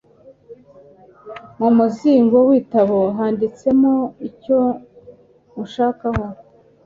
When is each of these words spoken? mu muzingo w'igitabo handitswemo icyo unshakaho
mu 1.59 1.69
muzingo 1.77 2.35
w'igitabo 2.47 2.97
handitswemo 3.17 3.93
icyo 4.27 4.59
unshakaho 5.59 6.23